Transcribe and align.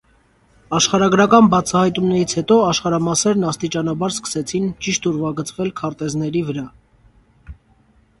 Աշխարհագրական 0.75 1.49
բացահայտումներից 1.53 2.33
հետո 2.37 2.57
աշխարհամասերն 2.69 3.45
աստիճանաբար 3.49 4.15
սկսեցին 4.15 4.71
ճիշտ 4.87 5.05
ուրվագծվել 5.11 5.71
քարտեզների 5.83 6.43
վրա։ 6.49 6.65